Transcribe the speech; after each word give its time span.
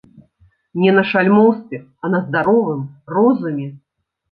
Не 0.83 0.93
на 0.99 1.03
шальмоўстве, 1.09 1.77
а 2.03 2.13
на 2.15 2.23
здаровым 2.25 2.83
розуме. 3.17 3.71